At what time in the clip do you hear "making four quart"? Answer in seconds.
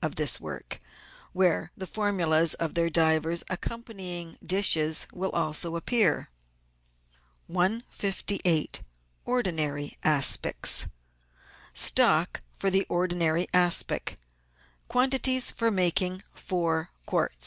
15.70-17.32